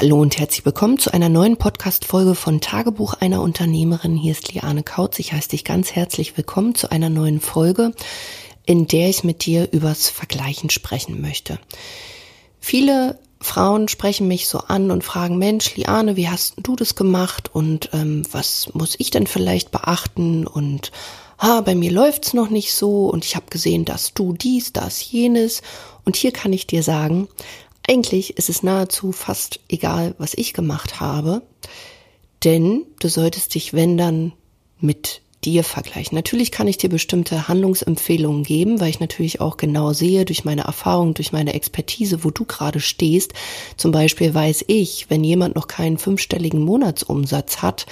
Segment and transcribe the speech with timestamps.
[0.00, 4.14] Hallo und herzlich willkommen zu einer neuen Podcast-Folge von Tagebuch einer Unternehmerin.
[4.14, 5.18] Hier ist Liane Kautz.
[5.18, 7.90] Ich heiße dich ganz herzlich willkommen zu einer neuen Folge,
[8.64, 11.58] in der ich mit dir übers Vergleichen sprechen möchte.
[12.60, 17.52] Viele Frauen sprechen mich so an und fragen, Mensch, Liane, wie hast du das gemacht
[17.52, 20.92] und ähm, was muss ich denn vielleicht beachten und
[21.38, 25.10] ah, bei mir läuft's noch nicht so und ich habe gesehen, dass du dies, das,
[25.10, 25.60] jenes
[26.04, 27.26] und hier kann ich dir sagen,
[27.88, 31.42] eigentlich ist es nahezu fast egal, was ich gemacht habe,
[32.44, 34.32] denn du solltest dich, wenn dann,
[34.80, 36.14] mit dir vergleichen.
[36.16, 40.62] Natürlich kann ich dir bestimmte Handlungsempfehlungen geben, weil ich natürlich auch genau sehe durch meine
[40.62, 43.34] Erfahrung, durch meine Expertise, wo du gerade stehst.
[43.76, 47.86] Zum Beispiel weiß ich, wenn jemand noch keinen fünfstelligen Monatsumsatz hat,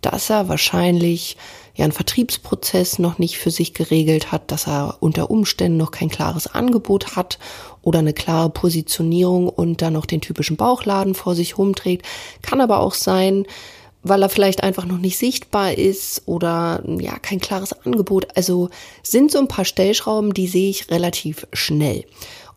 [0.00, 1.36] dass er wahrscheinlich
[1.74, 6.08] ja einen Vertriebsprozess noch nicht für sich geregelt hat, dass er unter Umständen noch kein
[6.08, 7.38] klares Angebot hat
[7.82, 12.06] oder eine klare Positionierung und dann noch den typischen Bauchladen vor sich rumträgt.
[12.42, 13.46] Kann aber auch sein,
[14.02, 18.28] weil er vielleicht einfach noch nicht sichtbar ist oder ja kein klares Angebot.
[18.36, 18.70] Also
[19.02, 22.04] sind so ein paar Stellschrauben, die sehe ich relativ schnell.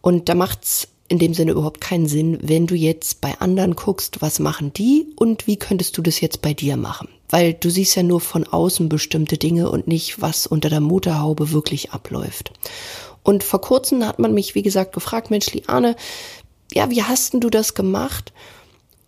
[0.01, 4.21] Und da macht's in dem Sinne überhaupt keinen Sinn, wenn du jetzt bei anderen guckst,
[4.21, 7.07] was machen die und wie könntest du das jetzt bei dir machen?
[7.33, 11.51] Weil du siehst ja nur von außen bestimmte Dinge und nicht, was unter der Motorhaube
[11.51, 12.53] wirklich abläuft.
[13.23, 15.95] Und vor kurzem hat man mich, wie gesagt, gefragt, Mensch, Liane,
[16.71, 18.33] ja, wie hast denn du das gemacht?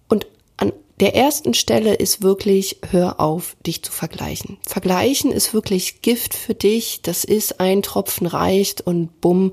[0.07, 0.25] Und
[0.57, 4.57] an der ersten Stelle ist wirklich, hör auf, dich zu vergleichen.
[4.65, 7.03] Vergleichen ist wirklich Gift für dich.
[7.03, 9.51] Das ist ein Tropfen reicht und bumm,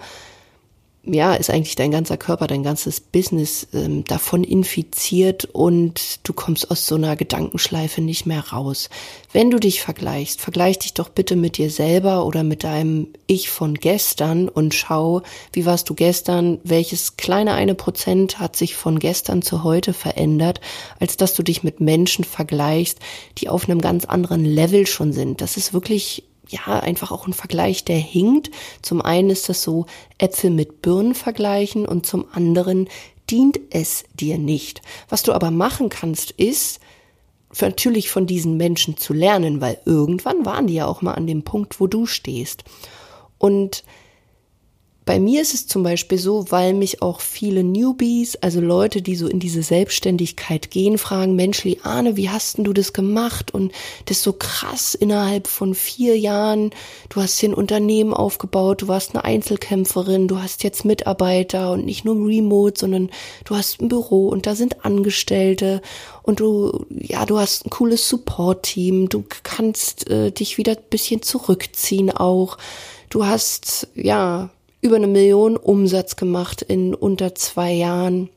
[1.04, 6.70] ja, ist eigentlich dein ganzer Körper, dein ganzes Business ähm, davon infiziert und du kommst
[6.70, 8.88] aus so einer Gedankenschleife nicht mehr raus.
[9.32, 13.50] Wenn du dich vergleichst, vergleich dich doch bitte mit dir selber oder mit deinem Ich
[13.50, 19.00] von gestern und schau, wie warst du gestern, welches kleine eine Prozent hat sich von
[19.00, 20.60] gestern zu heute verändert,
[21.00, 23.00] als dass du dich mit Menschen vergleichst,
[23.38, 25.40] die auf einem ganz anderen Level schon sind.
[25.40, 28.50] Das ist wirklich ja, einfach auch ein Vergleich, der hinkt.
[28.82, 29.86] Zum einen ist das so
[30.18, 32.88] Äpfel mit Birnen vergleichen und zum anderen
[33.30, 34.82] dient es dir nicht.
[35.08, 36.80] Was du aber machen kannst, ist,
[37.60, 41.42] natürlich von diesen Menschen zu lernen, weil irgendwann waren die ja auch mal an dem
[41.42, 42.64] Punkt, wo du stehst.
[43.38, 43.84] Und
[45.04, 49.16] bei mir ist es zum Beispiel so, weil mich auch viele Newbies, also Leute, die
[49.16, 53.52] so in diese Selbstständigkeit gehen, fragen, Mensch, Liane, wie hast denn du das gemacht?
[53.52, 53.72] Und
[54.04, 56.70] das ist so krass innerhalb von vier Jahren.
[57.08, 61.84] Du hast hier ein Unternehmen aufgebaut, du warst eine Einzelkämpferin, du hast jetzt Mitarbeiter und
[61.84, 63.10] nicht nur Remote, sondern
[63.44, 65.82] du hast ein Büro und da sind Angestellte
[66.22, 71.22] und du, ja, du hast ein cooles Support-Team, du kannst äh, dich wieder ein bisschen
[71.22, 72.56] zurückziehen auch.
[73.10, 74.50] Du hast, ja,
[74.82, 78.28] über eine Million Umsatz gemacht in unter zwei Jahren.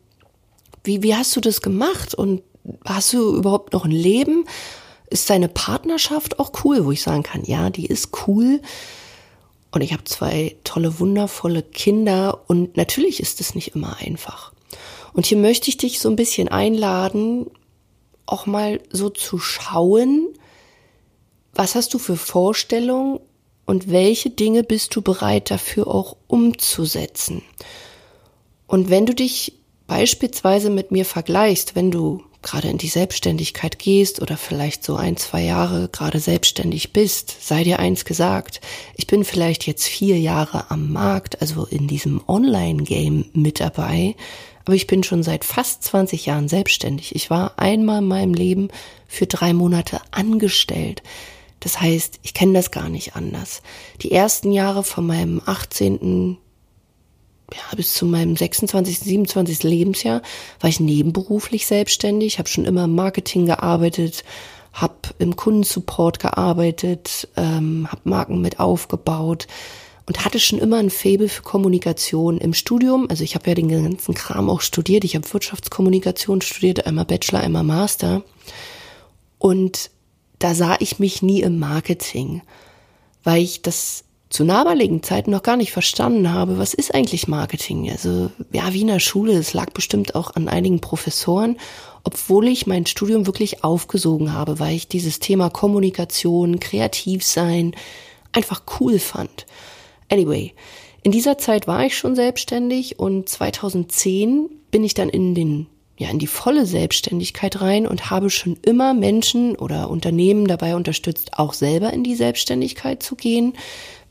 [0.84, 2.14] Wie, wie hast du das gemacht?
[2.14, 2.44] Und
[2.86, 4.46] hast du überhaupt noch ein Leben?
[5.10, 8.62] Ist deine Partnerschaft auch cool, wo ich sagen kann, ja, die ist cool.
[9.72, 14.54] Und ich habe zwei tolle, wundervolle Kinder und natürlich ist es nicht immer einfach.
[15.14, 17.48] Und hier möchte ich dich so ein bisschen einladen,
[18.26, 20.28] auch mal so zu schauen,
[21.54, 23.20] was hast du für Vorstellungen
[23.66, 27.42] und welche Dinge bist du bereit dafür auch umzusetzen.
[28.68, 29.53] Und wenn du dich
[29.88, 35.18] beispielsweise mit mir vergleichst, wenn du gerade in die Selbstständigkeit gehst oder vielleicht so ein,
[35.18, 38.62] zwei Jahre gerade selbstständig bist, sei dir eins gesagt,
[38.96, 44.16] ich bin vielleicht jetzt vier Jahre am Markt, also in diesem Online-Game mit dabei,
[44.64, 47.16] aber ich bin schon seit fast 20 Jahren selbstständig.
[47.16, 48.70] Ich war einmal in meinem Leben
[49.08, 51.02] für drei Monate angestellt.
[51.66, 53.64] Das heißt, ich kenne das gar nicht anders.
[54.03, 56.38] Die ersten Jahre von meinem 18.
[57.52, 59.64] Ja, bis zu meinem 26., 27.
[59.64, 60.22] Lebensjahr
[60.59, 64.24] war ich nebenberuflich selbstständig, habe schon immer im Marketing gearbeitet,
[64.74, 69.47] habe im Kundensupport gearbeitet, ähm, habe Marken mit aufgebaut
[70.06, 73.08] und hatte schon immer ein Faible für Kommunikation im Studium.
[73.09, 75.03] Also ich habe ja den ganzen Kram auch studiert.
[75.03, 78.22] Ich habe Wirtschaftskommunikation studiert, einmal Bachelor, einmal Master.
[79.40, 79.90] Und
[80.46, 82.44] da sah ich mich nie im Marketing,
[83.24, 87.90] weil ich das zu damaligen Zeiten noch gar nicht verstanden habe, was ist eigentlich Marketing?
[87.90, 91.58] Also, ja, wie in der Schule, es lag bestimmt auch an einigen Professoren,
[92.03, 97.76] obwohl ich mein Studium wirklich aufgesogen habe, weil ich dieses Thema Kommunikation, kreativ sein
[98.32, 99.48] einfach cool fand.
[100.12, 100.53] Anyway,
[101.02, 105.66] in dieser Zeit war ich schon selbstständig und 2010 bin ich dann in den
[105.97, 111.38] ja in die volle Selbstständigkeit rein und habe schon immer Menschen oder Unternehmen dabei unterstützt,
[111.38, 113.53] auch selber in die Selbstständigkeit zu gehen.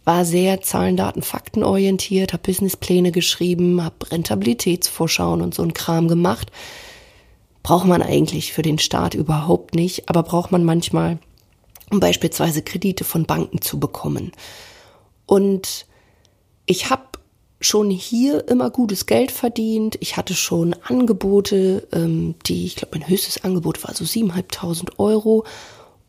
[0.05, 6.09] War sehr Zahlen, Daten, Fakten orientiert, habe Businesspläne geschrieben, habe Rentabilitätsvorschauen und so ein Kram
[6.09, 6.51] gemacht.
[7.63, 11.19] Braucht man eigentlich für den Staat überhaupt nicht, aber braucht man manchmal,
[11.91, 14.33] um beispielsweise Kredite von Banken zu bekommen.
[15.25, 15.87] Und
[16.67, 17.14] ich habe
[17.65, 19.97] schon hier immer gutes Geld verdient.
[20.01, 25.45] Ich hatte schon Angebote, ähm, die, ich glaube, mein höchstes Angebot war so 7.500 Euro.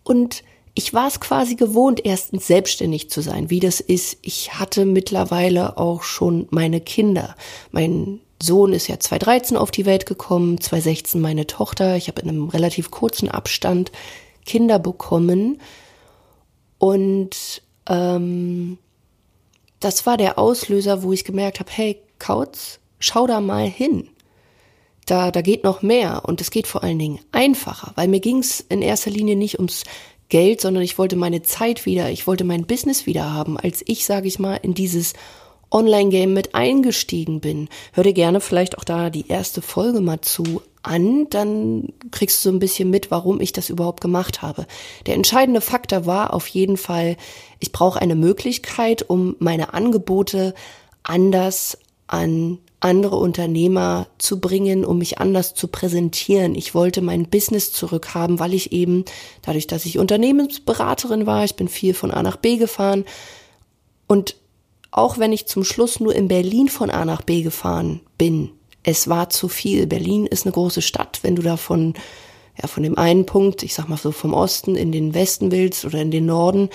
[0.03, 0.43] Und
[0.73, 4.17] ich war es quasi gewohnt, erstens selbstständig zu sein, wie das ist.
[4.21, 7.35] Ich hatte mittlerweile auch schon meine Kinder.
[7.71, 11.95] Mein Sohn ist ja 2013 auf die Welt gekommen, 2016 meine Tochter.
[11.95, 13.91] Ich habe in einem relativ kurzen Abstand
[14.45, 15.61] Kinder bekommen.
[16.77, 18.77] Und ähm,
[19.79, 24.09] das war der Auslöser, wo ich gemerkt habe, hey, Kautz, schau da mal hin.
[25.05, 28.39] Da, da geht noch mehr und es geht vor allen Dingen einfacher, weil mir ging
[28.39, 29.83] es in erster Linie nicht ums
[30.29, 34.05] Geld, sondern ich wollte meine Zeit wieder, ich wollte mein Business wieder haben, als ich,
[34.05, 35.13] sage ich mal, in dieses
[35.71, 37.69] Online-Game mit eingestiegen bin.
[37.93, 42.49] Hör dir gerne vielleicht auch da die erste Folge mal zu an, dann kriegst du
[42.49, 44.67] so ein bisschen mit, warum ich das überhaupt gemacht habe.
[45.05, 47.17] Der entscheidende Faktor war auf jeden Fall,
[47.59, 50.53] ich brauche eine Möglichkeit, um meine Angebote
[51.03, 51.77] anders
[52.07, 56.53] an andere Unternehmer zu bringen, um mich anders zu präsentieren.
[56.53, 59.05] Ich wollte mein Business zurückhaben, weil ich eben,
[59.41, 63.05] dadurch, dass ich Unternehmensberaterin war, ich bin viel von A nach B gefahren
[64.07, 64.35] und
[64.95, 68.51] auch wenn ich zum Schluss nur in Berlin von A nach B gefahren bin,
[68.81, 69.87] es war zu viel.
[69.87, 71.19] Berlin ist eine große Stadt.
[71.21, 71.95] Wenn du da von,
[72.61, 75.83] ja, von dem einen Punkt, ich sag mal so vom Osten in den Westen willst
[75.83, 76.69] oder in den Norden,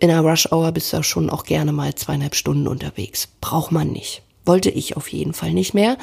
[0.00, 3.28] in einer Rush Hour bist du da schon auch gerne mal zweieinhalb Stunden unterwegs.
[3.40, 4.22] Braucht man nicht.
[4.44, 5.98] Wollte ich auf jeden Fall nicht mehr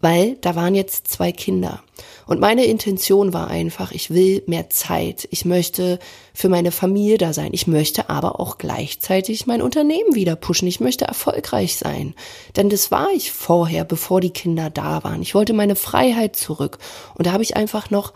[0.00, 1.82] weil da waren jetzt zwei Kinder.
[2.26, 5.28] Und meine Intention war einfach, ich will mehr Zeit.
[5.30, 5.98] Ich möchte
[6.32, 7.50] für meine Familie da sein.
[7.52, 10.68] Ich möchte aber auch gleichzeitig mein Unternehmen wieder pushen.
[10.68, 12.14] Ich möchte erfolgreich sein.
[12.56, 15.22] Denn das war ich vorher, bevor die Kinder da waren.
[15.22, 16.78] Ich wollte meine Freiheit zurück.
[17.16, 18.14] Und da habe ich einfach noch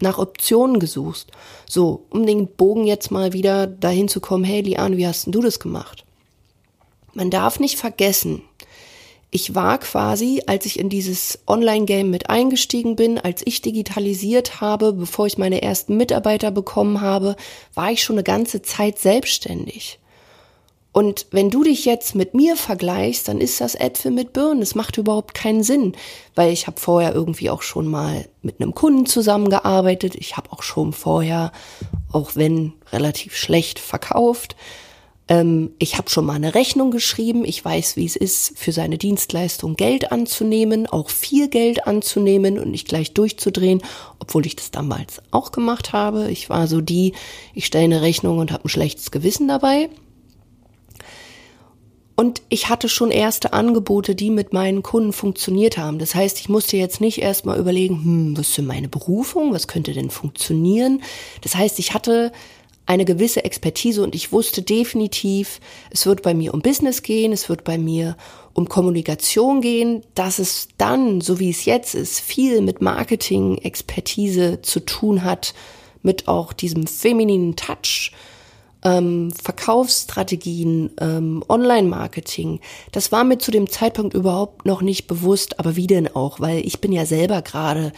[0.00, 1.28] nach Optionen gesucht.
[1.68, 5.32] So, um den Bogen jetzt mal wieder dahin zu kommen, hey Liane, wie hast denn
[5.32, 6.04] du das gemacht?
[7.14, 8.42] Man darf nicht vergessen,
[9.34, 14.92] ich war quasi, als ich in dieses Online-Game mit eingestiegen bin, als ich digitalisiert habe,
[14.92, 17.36] bevor ich meine ersten Mitarbeiter bekommen habe,
[17.74, 19.98] war ich schon eine ganze Zeit selbstständig.
[20.92, 24.60] Und wenn du dich jetzt mit mir vergleichst, dann ist das Äpfel mit Birnen.
[24.60, 25.94] Das macht überhaupt keinen Sinn,
[26.34, 30.14] weil ich habe vorher irgendwie auch schon mal mit einem Kunden zusammengearbeitet.
[30.14, 31.52] Ich habe auch schon vorher,
[32.12, 34.56] auch wenn relativ schlecht, verkauft.
[35.32, 37.46] Ähm, ich habe schon mal eine Rechnung geschrieben.
[37.46, 42.70] Ich weiß, wie es ist, für seine Dienstleistung Geld anzunehmen, auch viel Geld anzunehmen und
[42.70, 43.82] nicht gleich durchzudrehen,
[44.18, 46.30] obwohl ich das damals auch gemacht habe.
[46.30, 47.14] Ich war so die,
[47.54, 49.88] ich stelle eine Rechnung und habe ein schlechtes Gewissen dabei.
[52.14, 55.98] Und ich hatte schon erste Angebote, die mit meinen Kunden funktioniert haben.
[55.98, 59.54] Das heißt, ich musste jetzt nicht erstmal überlegen, hm, was ist denn meine Berufung?
[59.54, 61.02] Was könnte denn funktionieren?
[61.40, 62.32] Das heißt, ich hatte
[62.86, 67.48] eine gewisse Expertise und ich wusste definitiv, es wird bei mir um Business gehen, es
[67.48, 68.16] wird bei mir
[68.54, 74.60] um Kommunikation gehen, dass es dann, so wie es jetzt ist, viel mit Marketing, Expertise
[74.62, 75.54] zu tun hat,
[76.02, 78.12] mit auch diesem femininen Touch,
[78.84, 82.60] ähm, Verkaufsstrategien, ähm, Online-Marketing.
[82.90, 86.66] Das war mir zu dem Zeitpunkt überhaupt noch nicht bewusst, aber wie denn auch, weil
[86.66, 87.92] ich bin ja selber gerade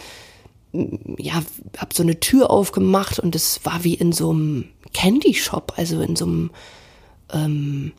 [1.17, 1.41] ja,
[1.77, 4.65] hab so eine Tür aufgemacht und es war wie in so einem
[4.95, 6.51] Candy Shop, also in so einem
[7.33, 7.91] ähm,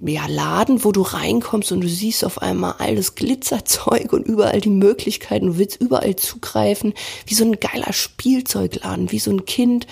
[0.00, 4.70] ja, Laden, wo du reinkommst und du siehst auf einmal alles Glitzerzeug und überall die
[4.70, 6.94] Möglichkeiten, du willst überall zugreifen,
[7.26, 9.88] wie so ein geiler Spielzeugladen, wie so ein Kind.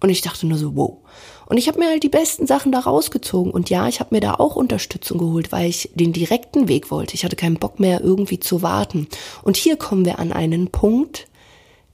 [0.00, 0.98] Und ich dachte nur so, wow.
[1.46, 3.52] Und ich habe mir halt die besten Sachen da rausgezogen.
[3.52, 7.14] Und ja, ich habe mir da auch Unterstützung geholt, weil ich den direkten Weg wollte.
[7.14, 9.08] Ich hatte keinen Bock mehr, irgendwie zu warten.
[9.42, 11.26] Und hier kommen wir an einen Punkt,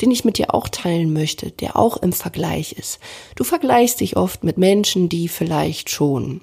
[0.00, 2.98] den ich mit dir auch teilen möchte, der auch im Vergleich ist.
[3.34, 6.40] Du vergleichst dich oft mit Menschen, die vielleicht schon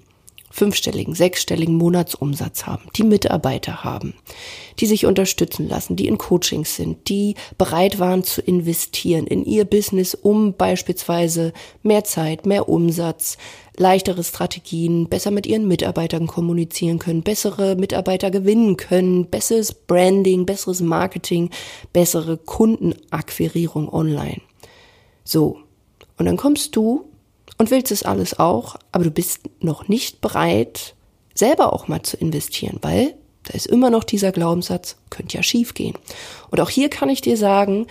[0.56, 4.14] fünfstelligen, sechsstelligen Monatsumsatz haben, die Mitarbeiter haben,
[4.80, 9.66] die sich unterstützen lassen, die in Coachings sind, die bereit waren zu investieren in ihr
[9.66, 11.52] Business, um beispielsweise
[11.84, 13.38] mehr Zeit, mehr Umsatz,
[13.76, 20.80] leichtere Strategien, besser mit ihren Mitarbeitern kommunizieren können, bessere Mitarbeiter gewinnen können, besseres Branding, besseres
[20.80, 21.50] Marketing,
[21.92, 24.40] bessere Kundenakquirierung online.
[25.26, 25.58] So.
[26.18, 27.10] Und dann kommst du
[27.58, 30.96] und willst es alles auch, aber du bist noch nicht bereit,
[31.34, 35.74] selber auch mal zu investieren, weil da ist immer noch dieser Glaubenssatz, könnte ja schief
[35.74, 35.96] gehen.
[36.50, 37.88] Und auch hier kann ich dir sagen,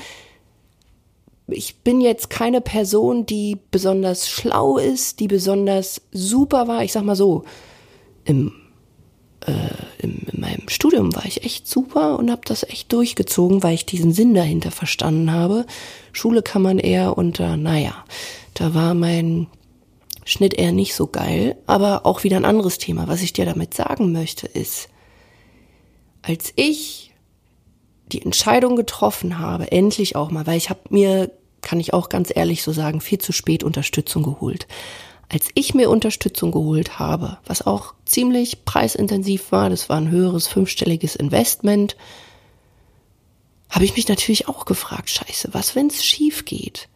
[1.46, 6.82] ich bin jetzt keine Person, die besonders schlau ist, die besonders super war.
[6.82, 7.44] Ich sag mal so,
[8.24, 8.52] im
[9.46, 9.52] äh,
[9.98, 13.86] in, in meinem Studium war ich echt super und habe das echt durchgezogen, weil ich
[13.86, 15.66] diesen Sinn dahinter verstanden habe.
[16.12, 18.04] Schule kann man eher unter, naja,
[18.54, 19.48] da war mein
[20.24, 23.08] Schnitt eher nicht so geil, aber auch wieder ein anderes Thema.
[23.08, 24.88] Was ich dir damit sagen möchte, ist,
[26.22, 27.12] als ich
[28.06, 31.30] die Entscheidung getroffen habe, endlich auch mal, weil ich habe mir,
[31.60, 34.66] kann ich auch ganz ehrlich so sagen, viel zu spät Unterstützung geholt.
[35.28, 40.46] Als ich mir Unterstützung geholt habe, was auch ziemlich preisintensiv war, das war ein höheres
[40.46, 41.96] fünfstelliges Investment,
[43.70, 46.88] habe ich mich natürlich auch gefragt, scheiße, was, wenn es schief geht?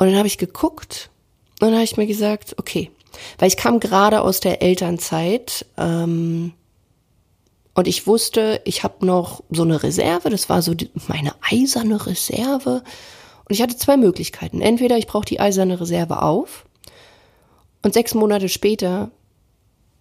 [0.00, 1.10] Und dann habe ich geguckt
[1.60, 2.90] und dann habe ich mir gesagt, okay,
[3.38, 6.54] weil ich kam gerade aus der Elternzeit ähm,
[7.74, 12.06] und ich wusste, ich habe noch so eine Reserve, das war so die, meine eiserne
[12.06, 12.82] Reserve.
[13.44, 14.62] Und ich hatte zwei Möglichkeiten.
[14.62, 16.64] Entweder ich brauche die eiserne Reserve auf
[17.82, 19.10] und sechs Monate später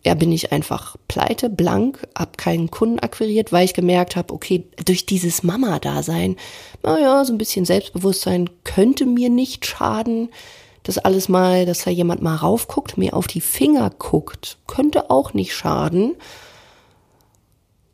[0.06, 4.66] ja, bin ich einfach pleite, blank, hab keinen Kunden akquiriert, weil ich gemerkt habe, okay,
[4.86, 6.38] durch dieses Mama-Dasein,
[6.84, 10.30] naja, so ein bisschen Selbstbewusstsein könnte mir nicht schaden.
[10.84, 15.34] Das alles mal, dass da jemand mal raufguckt, mir auf die Finger guckt, könnte auch
[15.34, 16.16] nicht schaden.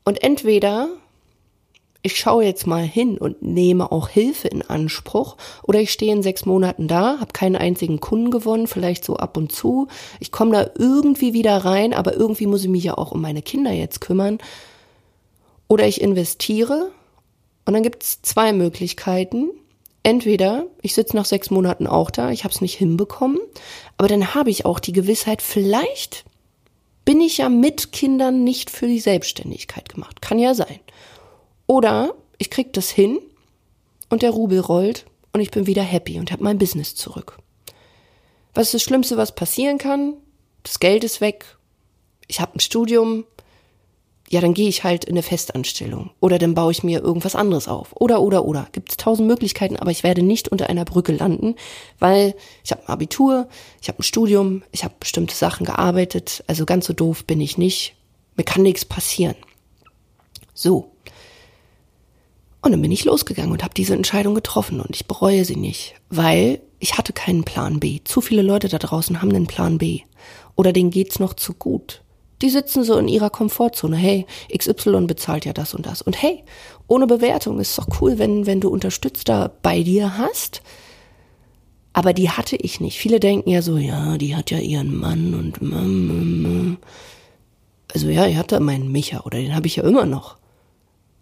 [0.04, 0.90] Und entweder
[2.06, 6.22] ich schaue jetzt mal hin und nehme auch Hilfe in Anspruch oder ich stehe in
[6.22, 9.88] sechs Monaten da, habe keinen einzigen Kunden gewonnen, vielleicht so ab und zu.
[10.20, 13.42] Ich komme da irgendwie wieder rein, aber irgendwie muss ich mich ja auch um meine
[13.42, 14.38] Kinder jetzt kümmern.
[15.68, 16.92] Oder ich investiere
[17.66, 19.50] und dann gibt es zwei Möglichkeiten.
[20.04, 23.40] Entweder ich sitze nach sechs Monaten auch da, ich habe es nicht hinbekommen,
[23.98, 26.24] aber dann habe ich auch die Gewissheit, vielleicht
[27.04, 30.22] bin ich ja mit Kindern nicht für die Selbstständigkeit gemacht.
[30.22, 30.80] Kann ja sein.
[31.68, 33.20] Oder ich krieg das hin
[34.10, 37.38] und der Rubel rollt und ich bin wieder happy und habe mein Business zurück.
[38.54, 40.14] Was ist das Schlimmste, was passieren kann?
[40.64, 41.58] Das Geld ist weg.
[42.28, 43.26] Ich habe ein Studium.
[44.30, 46.10] Ja, dann gehe ich halt in eine Festanstellung.
[46.20, 47.94] Oder dann baue ich mir irgendwas anderes auf.
[48.00, 48.68] Oder, oder, oder.
[48.72, 51.56] Gibt es tausend Möglichkeiten, aber ich werde nicht unter einer Brücke landen,
[52.00, 53.48] weil ich habe ein Abitur,
[53.82, 56.44] ich habe ein Studium, ich habe bestimmte Sachen gearbeitet.
[56.48, 57.96] Also ganz so doof bin ich nicht.
[58.36, 59.36] Mir kann nichts passieren.
[60.54, 60.92] So.
[62.66, 65.94] Und dann bin ich losgegangen und habe diese Entscheidung getroffen und ich bereue sie nicht,
[66.10, 68.00] weil ich hatte keinen Plan B.
[68.04, 70.00] Zu viele Leute da draußen haben einen Plan B.
[70.56, 72.02] Oder denen geht's noch zu gut.
[72.42, 73.96] Die sitzen so in ihrer Komfortzone.
[73.96, 76.02] Hey, XY bezahlt ja das und das.
[76.02, 76.44] Und hey,
[76.88, 80.64] ohne Bewertung ist doch cool, wenn, wenn du Unterstützer bei dir hast.
[81.94, 82.98] Aber die hatte ich nicht.
[82.98, 86.80] Viele denken ja so, ja, die hat ja ihren Mann und
[87.94, 90.38] also ja, ich hatte meinen Micha oder den habe ich ja immer noch.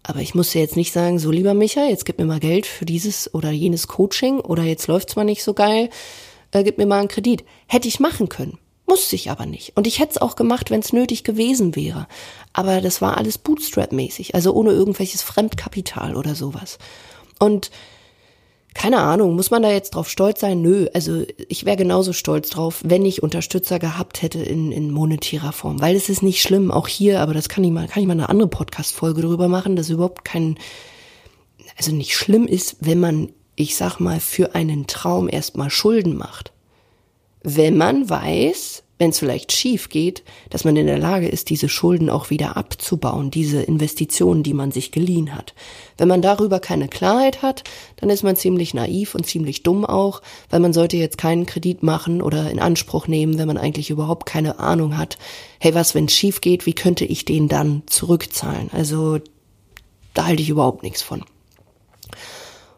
[0.06, 2.66] Aber ich muss ja jetzt nicht sagen, so lieber Micha, jetzt gib mir mal Geld
[2.66, 5.88] für dieses oder jenes Coaching oder jetzt läuft's mal nicht so geil,
[6.52, 7.42] äh, gib mir mal einen Kredit.
[7.66, 8.58] Hätte ich machen können.
[8.86, 9.76] Musste ich aber nicht.
[9.76, 12.06] Und ich hätte es auch gemacht, wenn es nötig gewesen wäre.
[12.52, 16.78] Aber das war alles Bootstrap-mäßig, also ohne irgendwelches Fremdkapital oder sowas.
[17.38, 17.70] Und
[18.74, 20.60] keine Ahnung, muss man da jetzt drauf stolz sein?
[20.60, 25.52] Nö, also ich wäre genauso stolz drauf, wenn ich Unterstützer gehabt hätte in, in monetärer
[25.52, 28.06] Form, weil es ist nicht schlimm, auch hier, aber das kann ich mal, kann ich
[28.06, 30.58] mal eine andere Podcast-Folge drüber machen, dass überhaupt kein,
[31.76, 36.52] also nicht schlimm ist, wenn man, ich sag mal, für einen Traum erstmal Schulden macht.
[37.42, 41.68] Wenn man weiß, wenn es vielleicht schief geht, dass man in der Lage ist, diese
[41.68, 45.54] Schulden auch wieder abzubauen, diese Investitionen, die man sich geliehen hat.
[45.98, 47.64] Wenn man darüber keine Klarheit hat,
[47.96, 51.82] dann ist man ziemlich naiv und ziemlich dumm auch, weil man sollte jetzt keinen Kredit
[51.82, 55.18] machen oder in Anspruch nehmen, wenn man eigentlich überhaupt keine Ahnung hat.
[55.58, 58.70] Hey, was, wenn es schief geht, wie könnte ich den dann zurückzahlen?
[58.72, 59.18] Also
[60.14, 61.24] da halte ich überhaupt nichts von.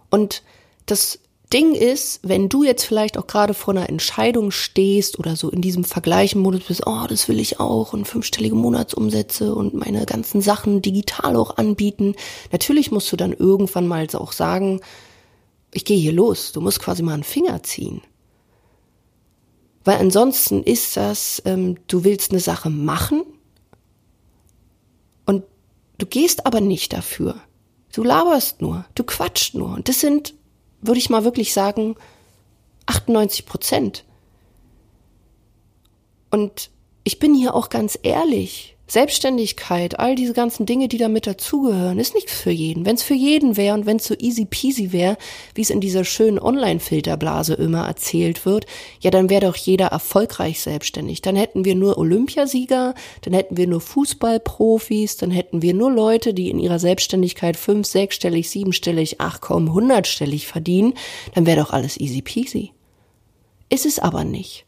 [0.08, 0.42] Und
[0.86, 1.18] das
[1.56, 5.62] Ding ist, wenn du jetzt vielleicht auch gerade vor einer Entscheidung stehst oder so in
[5.62, 10.82] diesem Vergleichen-Modus bist, oh, das will ich auch und fünfstellige Monatsumsätze und meine ganzen Sachen
[10.82, 12.14] digital auch anbieten.
[12.52, 14.80] Natürlich musst du dann irgendwann mal auch sagen,
[15.72, 16.52] ich gehe hier los.
[16.52, 18.02] Du musst quasi mal einen Finger ziehen.
[19.82, 23.22] Weil ansonsten ist das, ähm, du willst eine Sache machen
[25.24, 25.42] und
[25.96, 27.36] du gehst aber nicht dafür.
[27.94, 29.72] Du laberst nur, du quatscht nur.
[29.72, 30.34] Und das sind
[30.86, 31.96] würde ich mal wirklich sagen,
[32.86, 34.04] 98 Prozent.
[36.30, 36.70] Und
[37.04, 38.75] ich bin hier auch ganz ehrlich.
[38.88, 42.86] Selbstständigkeit, all diese ganzen Dinge, die damit dazugehören, ist nichts für jeden.
[42.86, 45.16] Wenn es für jeden wäre und wenn es so easy peasy wäre,
[45.56, 48.66] wie es in dieser schönen Online-Filterblase immer erzählt wird,
[49.00, 51.20] ja, dann wäre doch jeder erfolgreich selbstständig.
[51.20, 56.32] Dann hätten wir nur Olympiasieger, dann hätten wir nur Fußballprofis, dann hätten wir nur Leute,
[56.32, 60.94] die in ihrer Selbstständigkeit fünf, sechsstellig, siebenstellig, ach komm, hundertstellig verdienen.
[61.34, 62.70] Dann wäre doch alles easy peasy.
[63.68, 64.65] Ist es aber nicht.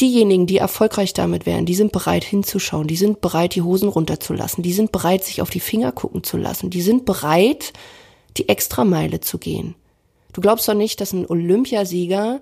[0.00, 4.62] Diejenigen, die erfolgreich damit wären, die sind bereit hinzuschauen, die sind bereit, die Hosen runterzulassen,
[4.62, 7.72] die sind bereit, sich auf die Finger gucken zu lassen, die sind bereit,
[8.36, 9.74] die Extrameile zu gehen.
[10.32, 12.40] Du glaubst doch nicht, dass ein Olympiasieger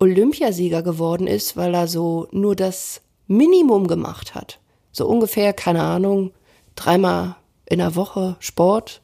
[0.00, 4.58] Olympiasieger geworden ist, weil er so nur das Minimum gemacht hat.
[4.92, 6.32] So ungefähr, keine Ahnung,
[6.74, 9.02] dreimal in der Woche Sport.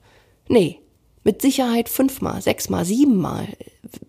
[0.49, 0.81] Nee,
[1.23, 3.47] mit Sicherheit fünfmal, sechsmal, siebenmal.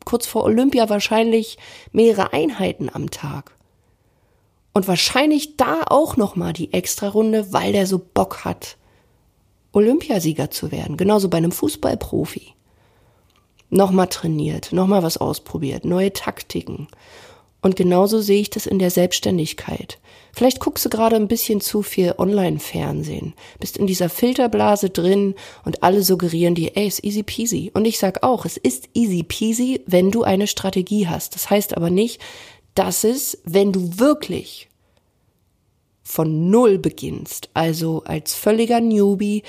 [0.06, 1.58] Kurz vor Olympia wahrscheinlich
[1.91, 3.57] mehrere Einheiten am Tag.
[4.77, 8.77] Und wahrscheinlich da auch nochmal die Extrarunde, weil der so Bock hat,
[9.72, 10.98] Olympiasieger zu werden.
[10.98, 12.53] Genauso bei einem Fußballprofi.
[13.72, 16.89] Nochmal trainiert, nochmal was ausprobiert, neue Taktiken.
[17.63, 19.98] Und genauso sehe ich das in der Selbstständigkeit.
[20.31, 25.34] Vielleicht guckst du gerade ein bisschen zu viel Online-Fernsehen, bist in dieser Filterblase drin
[25.65, 27.72] und alle suggerieren dir, ey, ist easy peasy.
[27.74, 31.34] Und ich sag auch, es ist easy peasy, wenn du eine Strategie hast.
[31.34, 32.22] Das heißt aber nicht,
[32.77, 34.69] dass es, wenn du wirklich
[36.03, 39.43] von Null beginnst, also als völliger Newbie,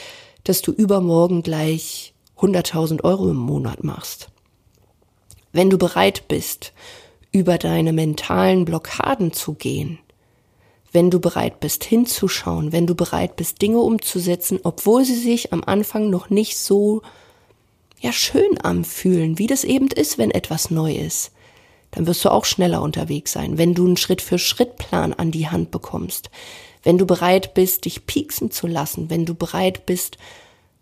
[0.45, 4.31] dass du übermorgen gleich 100.000 Euro im Monat machst.
[5.53, 6.73] Wenn du bereit bist,
[7.31, 9.99] über deine mentalen Blockaden zu gehen,
[10.91, 15.63] wenn du bereit bist hinzuschauen, wenn du bereit bist Dinge umzusetzen, obwohl sie sich am
[15.63, 17.03] Anfang noch nicht so
[18.01, 21.33] ja schön anfühlen, wie das eben ist, wenn etwas neu ist,
[21.91, 25.31] dann wirst du auch schneller unterwegs sein, wenn du einen Schritt für Schritt Plan an
[25.31, 26.31] die Hand bekommst,
[26.83, 30.19] wenn du bereit bist, dich pieksen zu lassen, wenn du bereit bist,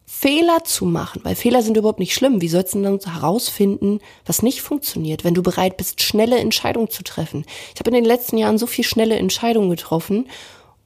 [0.09, 2.41] Fehler zu machen, weil Fehler sind überhaupt nicht schlimm.
[2.41, 6.89] Wie sollst du denn dann herausfinden, was nicht funktioniert, wenn du bereit bist, schnelle Entscheidungen
[6.89, 7.45] zu treffen?
[7.75, 10.29] Ich habe in den letzten Jahren so viel schnelle Entscheidungen getroffen.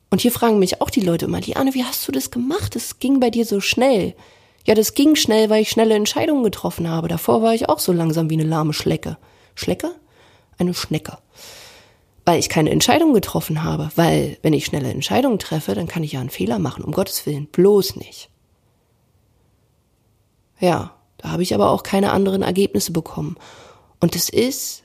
[0.08, 2.74] Und hier fragen mich auch die Leute immer, Liane, wie hast du das gemacht?
[2.76, 4.14] Es ging bei dir so schnell.
[4.66, 7.08] Ja, das ging schnell, weil ich schnelle Entscheidungen getroffen habe.
[7.08, 9.18] Davor war ich auch so langsam wie eine lahme Schlecke.
[9.54, 9.94] Schlecke?
[10.60, 11.16] Eine Schnecke.
[12.26, 13.90] Weil ich keine Entscheidung getroffen habe.
[13.96, 16.84] Weil, wenn ich schnelle Entscheidungen treffe, dann kann ich ja einen Fehler machen.
[16.84, 17.46] Um Gottes Willen.
[17.46, 18.28] Bloß nicht.
[20.60, 23.36] Ja, da habe ich aber auch keine anderen Ergebnisse bekommen.
[24.00, 24.82] Und es ist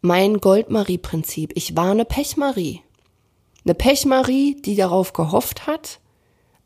[0.00, 1.52] mein Goldmarie-Prinzip.
[1.56, 2.80] Ich war eine Pechmarie.
[3.64, 5.98] Eine Pechmarie, die darauf gehofft hat,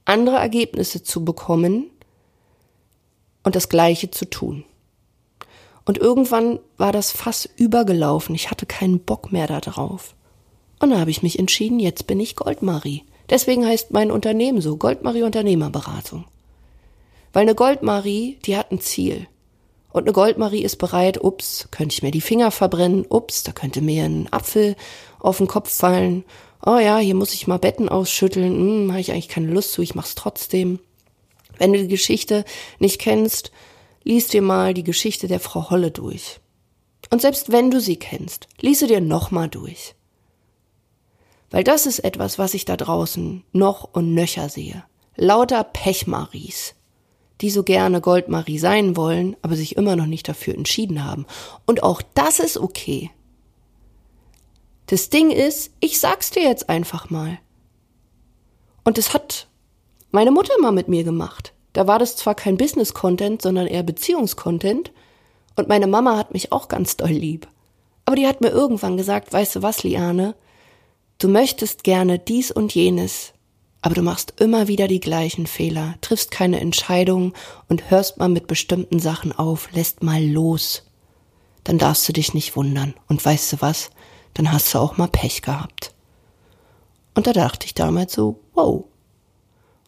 [0.05, 1.90] andere Ergebnisse zu bekommen
[3.42, 4.64] und das Gleiche zu tun.
[5.85, 8.35] Und irgendwann war das Fass übergelaufen.
[8.35, 10.14] Ich hatte keinen Bock mehr darauf.
[10.81, 13.05] Und da habe ich mich entschieden, jetzt bin ich Goldmarie.
[13.31, 16.25] Deswegen heißt mein Unternehmen so, Goldmarie Unternehmerberatung.
[17.33, 19.27] Weil eine Goldmarie, die hat ein Ziel.
[19.92, 23.81] Und eine Goldmarie ist bereit, ups, könnte ich mir die Finger verbrennen, ups, da könnte
[23.81, 24.77] mir ein Apfel
[25.20, 26.25] auf den Kopf fallen.
[26.66, 29.83] Oh ja, hier muss ich mal Betten ausschütteln, hm, habe ich eigentlich keine Lust zu,
[29.83, 30.81] ich mach's trotzdem.
[31.59, 32.44] Wenn du die Geschichte
[32.79, 33.53] nicht kennst,
[34.05, 36.40] lies dir mal die Geschichte der Frau Holle durch.
[37.11, 39.95] Und selbst wenn du sie kennst, lies sie dir nochmal durch.
[41.51, 44.85] Weil das ist etwas, was ich da draußen noch und nöcher sehe.
[45.17, 46.75] Lauter Pechmaries
[47.40, 51.27] die so gerne Goldmarie sein wollen, aber sich immer noch nicht dafür entschieden haben.
[51.67, 53.11] Und auch das ist okay.
[54.87, 57.38] Das Ding ist, ich sag's dir jetzt einfach mal.
[58.85, 59.49] Und das hat
[60.11, 61.54] meine Mutter mal mit mir gemacht.
[61.75, 64.93] Da war das zwar kein Business-Content, sondern eher Beziehungscontent.
[65.57, 67.47] Und meine Mama hat mich auch ganz doll lieb.
[68.07, 70.35] Aber die hat mir irgendwann gesagt, weißt du was, Liane?
[71.19, 73.35] Du möchtest gerne dies und jenes
[73.85, 77.35] aber du machst immer wieder die gleichen Fehler, triffst keine Entscheidungen
[77.69, 80.85] und hörst mal mit bestimmten Sachen auf, lässt mal los.
[81.65, 82.95] Dann darfst du dich nicht wundern.
[83.09, 83.91] Und weißt du was?
[84.33, 85.93] Dann hast du auch mal Pech gehabt.
[87.15, 88.85] Und da dachte ich damals so, wow.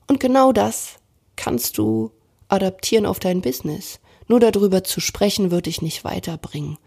[0.09, 0.97] Und genau das
[1.37, 2.11] kannst du
[2.49, 4.01] adaptieren auf dein Business.
[4.29, 6.79] Nur darüber zu sprechen, wird dich nicht weiterbringen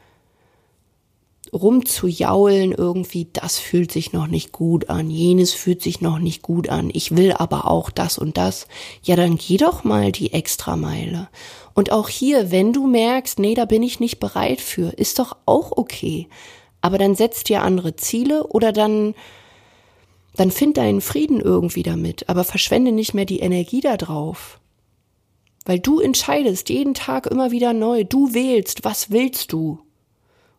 [1.54, 6.70] rumzujaulen irgendwie, das fühlt sich noch nicht gut an, jenes fühlt sich noch nicht gut
[6.70, 8.68] an, ich will aber auch das und das,
[9.04, 11.30] ja dann geh doch mal die Extrameile.
[11.74, 15.38] Und auch hier, wenn du merkst, nee, da bin ich nicht bereit für, ist doch
[15.46, 16.28] auch okay.
[16.82, 19.16] Aber dann setzt dir andere Ziele oder dann,
[20.36, 24.60] dann find deinen Frieden irgendwie damit, aber verschwende nicht mehr die Energie da drauf.
[25.66, 29.80] Weil du entscheidest jeden Tag immer wieder neu, du wählst, was willst du?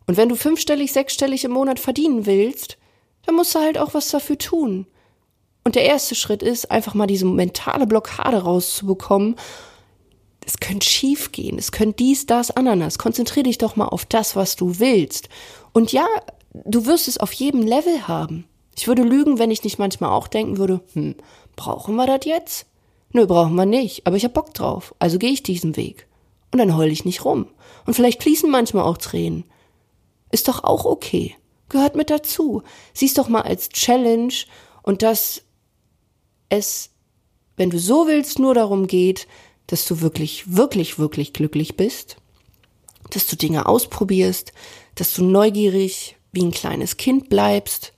[0.07, 2.77] Und wenn du fünfstellig, sechsstellig im Monat verdienen willst,
[3.25, 4.87] dann musst du halt auch was dafür tun.
[5.63, 9.35] Und der erste Schritt ist, einfach mal diese mentale Blockade rauszubekommen.
[10.45, 12.97] Es könnte schief gehen, es könnte dies, das, Ananas.
[12.97, 15.29] Konzentrier dich doch mal auf das, was du willst.
[15.71, 16.07] Und ja,
[16.65, 18.45] du wirst es auf jedem Level haben.
[18.81, 21.13] Ich würde lügen, wenn ich nicht manchmal auch denken würde, hm,
[21.55, 22.65] brauchen wir das jetzt?
[23.13, 26.07] Nö, brauchen wir nicht, aber ich hab Bock drauf, also gehe ich diesen Weg.
[26.51, 27.45] Und dann heul ich nicht rum.
[27.85, 29.43] Und vielleicht fließen manchmal auch Tränen.
[30.31, 31.35] Ist doch auch okay.
[31.69, 32.63] gehört mit dazu.
[32.91, 34.33] Siehst doch mal als Challenge
[34.81, 35.43] und dass
[36.49, 36.89] es,
[37.57, 39.27] wenn du so willst, nur darum geht,
[39.67, 42.17] dass du wirklich, wirklich, wirklich glücklich bist,
[43.11, 44.53] dass du Dinge ausprobierst,
[44.95, 47.93] dass du neugierig wie ein kleines Kind bleibst,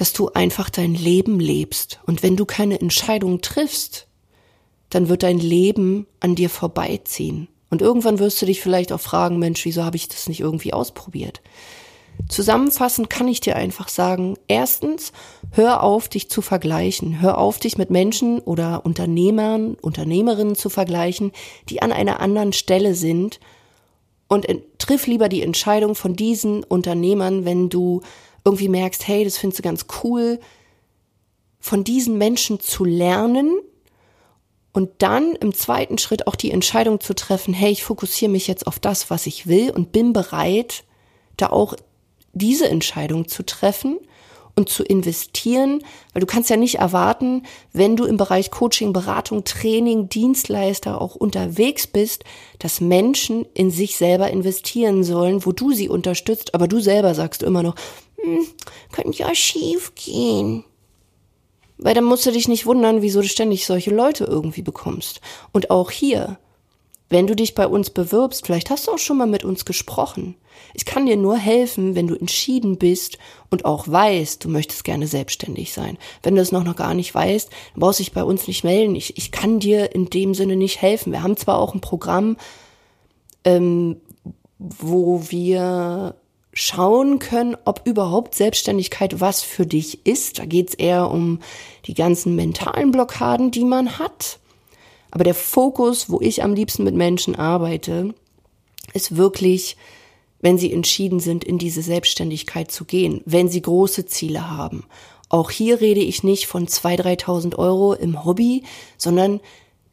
[0.00, 2.00] dass du einfach dein Leben lebst.
[2.06, 4.06] Und wenn du keine Entscheidung triffst,
[4.88, 7.48] dann wird dein Leben an dir vorbeiziehen.
[7.68, 10.72] Und irgendwann wirst du dich vielleicht auch fragen, Mensch, wieso habe ich das nicht irgendwie
[10.72, 11.42] ausprobiert?
[12.30, 15.12] Zusammenfassend kann ich dir einfach sagen, erstens,
[15.50, 17.20] hör auf, dich zu vergleichen.
[17.20, 21.30] Hör auf, dich mit Menschen oder Unternehmern, Unternehmerinnen zu vergleichen,
[21.68, 23.38] die an einer anderen Stelle sind.
[24.28, 24.46] Und
[24.78, 28.00] triff lieber die Entscheidung von diesen Unternehmern, wenn du
[28.44, 30.40] irgendwie merkst, hey, das findest du ganz cool,
[31.58, 33.58] von diesen Menschen zu lernen
[34.72, 38.66] und dann im zweiten Schritt auch die Entscheidung zu treffen, hey, ich fokussiere mich jetzt
[38.66, 40.84] auf das, was ich will und bin bereit,
[41.36, 41.74] da auch
[42.32, 43.98] diese Entscheidung zu treffen
[44.56, 49.44] und zu investieren, weil du kannst ja nicht erwarten, wenn du im Bereich Coaching, Beratung,
[49.44, 52.24] Training, Dienstleister auch unterwegs bist,
[52.58, 57.42] dass Menschen in sich selber investieren sollen, wo du sie unterstützt, aber du selber sagst
[57.42, 57.74] immer noch,
[58.22, 58.46] hm,
[58.92, 60.64] könnte ja schief gehen.
[61.78, 65.20] Weil dann musst du dich nicht wundern, wieso du ständig solche Leute irgendwie bekommst.
[65.52, 66.38] Und auch hier,
[67.08, 70.36] wenn du dich bei uns bewirbst, vielleicht hast du auch schon mal mit uns gesprochen.
[70.74, 73.18] Ich kann dir nur helfen, wenn du entschieden bist
[73.50, 75.98] und auch weißt, du möchtest gerne selbstständig sein.
[76.22, 78.62] Wenn du es noch, noch gar nicht weißt, dann brauchst du dich bei uns nicht
[78.62, 78.94] melden.
[78.94, 81.12] Ich, ich kann dir in dem Sinne nicht helfen.
[81.12, 82.36] Wir haben zwar auch ein Programm,
[83.44, 83.96] ähm,
[84.58, 86.14] wo wir
[86.52, 90.38] schauen können, ob überhaupt Selbstständigkeit was für dich ist.
[90.38, 91.40] Da geht es eher um
[91.86, 94.38] die ganzen mentalen Blockaden, die man hat.
[95.10, 98.14] Aber der Fokus, wo ich am liebsten mit Menschen arbeite,
[98.92, 99.76] ist wirklich,
[100.40, 104.84] wenn sie entschieden sind, in diese Selbstständigkeit zu gehen, wenn sie große Ziele haben.
[105.28, 108.64] Auch hier rede ich nicht von 2.000, 3.000 Euro im Hobby,
[108.98, 109.40] sondern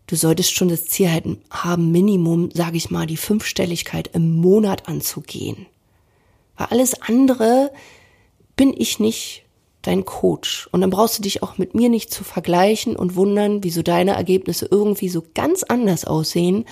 [0.08, 5.68] du solltest schon das Ziel haben, Minimum, sage ich mal, die Fünfstelligkeit im Monat anzugehen.
[6.58, 7.72] Weil alles andere
[8.56, 9.46] bin ich nicht
[9.84, 10.68] dein Coach.
[10.72, 14.12] Und dann brauchst du dich auch mit mir nicht zu vergleichen und wundern, wieso deine
[14.12, 16.66] Ergebnisse irgendwie so ganz anders aussehen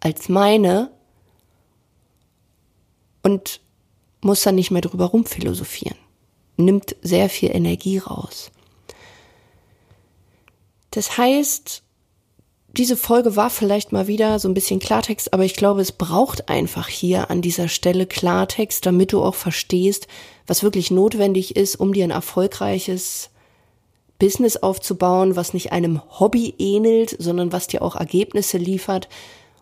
[0.00, 0.90] als meine
[3.22, 3.60] und
[4.20, 5.98] muss dann nicht mehr drüber rumphilosophieren.
[6.56, 8.50] Nimmt sehr viel Energie raus.
[10.90, 11.83] Das heißt,
[12.76, 16.48] diese Folge war vielleicht mal wieder so ein bisschen Klartext, aber ich glaube, es braucht
[16.48, 20.08] einfach hier an dieser Stelle Klartext, damit du auch verstehst,
[20.46, 23.30] was wirklich notwendig ist, um dir ein erfolgreiches
[24.18, 29.08] Business aufzubauen, was nicht einem Hobby ähnelt, sondern was dir auch Ergebnisse liefert.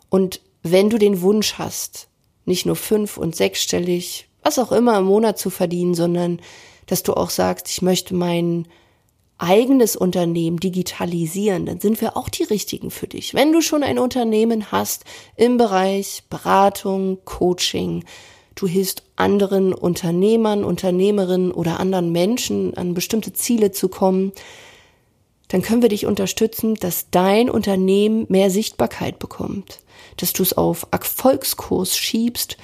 [0.09, 2.09] Und wenn du den Wunsch hast,
[2.45, 6.41] nicht nur fünf- und sechsstellig, was auch immer im Monat zu verdienen, sondern
[6.87, 8.67] dass du auch sagst, ich möchte mein
[9.39, 13.35] eigenes Unternehmen digitalisieren, dann sind wir auch die richtigen für dich.
[13.35, 15.05] Wenn du schon ein Unternehmen hast
[15.37, 18.05] im Bereich Beratung, Coaching,
[18.55, 24.33] du hilfst anderen Unternehmern, Unternehmerinnen oder anderen Menschen an bestimmte Ziele zu kommen,
[25.49, 29.81] dann können wir dich unterstützen, dass dein Unternehmen mehr Sichtbarkeit bekommt,
[30.17, 32.57] dass du es auf Erfolgskurs schiebst,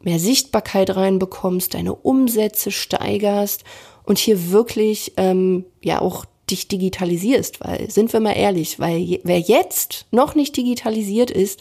[0.00, 3.64] mehr Sichtbarkeit reinbekommst, deine Umsätze steigerst
[4.04, 9.20] und hier wirklich ähm, ja auch dich digitalisierst, weil sind wir mal ehrlich, weil je,
[9.24, 11.60] wer jetzt noch nicht digitalisiert ist,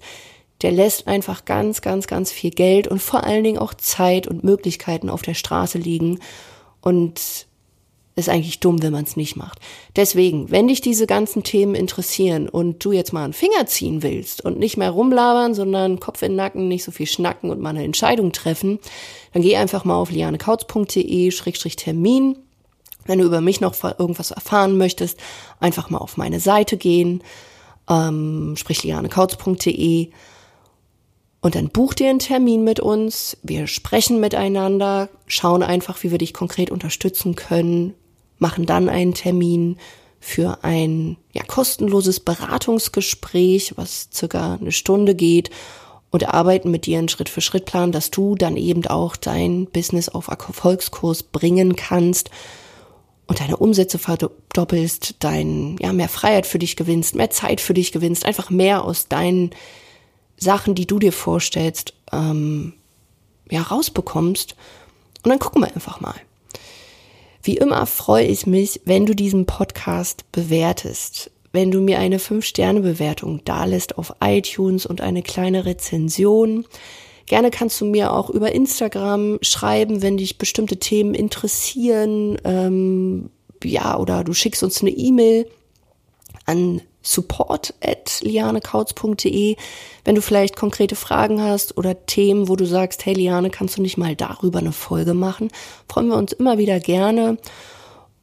[0.61, 4.43] der lässt einfach ganz, ganz, ganz viel Geld und vor allen Dingen auch Zeit und
[4.43, 6.19] Möglichkeiten auf der Straße liegen.
[6.81, 7.47] Und
[8.15, 9.59] ist eigentlich dumm, wenn man es nicht macht.
[9.95, 14.43] Deswegen, wenn dich diese ganzen Themen interessieren und du jetzt mal einen Finger ziehen willst
[14.43, 17.69] und nicht mehr rumlabern, sondern Kopf in den Nacken, nicht so viel schnacken und mal
[17.69, 18.79] eine Entscheidung treffen,
[19.33, 22.35] dann geh einfach mal auf lianekautz.de-termin.
[23.05, 25.17] Wenn du über mich noch irgendwas erfahren möchtest,
[25.59, 27.23] einfach mal auf meine Seite gehen,
[27.89, 30.11] ähm, sprich lianekautz.de
[31.41, 33.37] und dann buch dir einen Termin mit uns.
[33.41, 37.95] Wir sprechen miteinander, schauen einfach, wie wir dich konkret unterstützen können,
[38.41, 39.77] machen dann einen Termin
[40.19, 45.49] für ein ja, kostenloses Beratungsgespräch, was circa eine Stunde geht
[46.09, 51.23] und arbeiten mit dir einen Schritt-für-Schritt-Plan, dass du dann eben auch dein Business auf Erfolgskurs
[51.23, 52.29] bringen kannst
[53.27, 57.91] und deine Umsätze verdoppelst, dein, ja, mehr Freiheit für dich gewinnst, mehr Zeit für dich
[57.91, 59.51] gewinnst, einfach mehr aus deinen
[60.35, 62.73] Sachen, die du dir vorstellst, ähm,
[63.49, 64.55] ja, rausbekommst.
[65.23, 66.15] Und dann gucken wir einfach mal.
[67.43, 73.43] Wie immer freue ich mich, wenn du diesen Podcast bewertest, wenn du mir eine 5-Sterne-Bewertung
[73.43, 76.65] dalässt auf iTunes und eine kleine Rezension.
[77.25, 82.37] Gerne kannst du mir auch über Instagram schreiben, wenn dich bestimmte Themen interessieren.
[82.43, 83.29] Ähm,
[83.63, 85.47] ja, oder du schickst uns eine E-Mail
[86.45, 89.55] an support at lianekautz.de,
[90.05, 93.81] wenn du vielleicht konkrete Fragen hast oder Themen, wo du sagst, hey Liane, kannst du
[93.81, 95.49] nicht mal darüber eine Folge machen?
[95.89, 97.37] Freuen wir uns immer wieder gerne.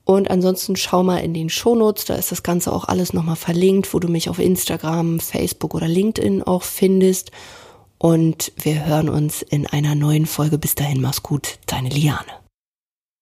[0.05, 3.93] Und ansonsten schau mal in den Shownotes, da ist das Ganze auch alles nochmal verlinkt,
[3.93, 7.31] wo du mich auf Instagram, Facebook oder LinkedIn auch findest.
[7.99, 10.57] Und wir hören uns in einer neuen Folge.
[10.57, 12.48] Bis dahin, mach's gut, deine Liane.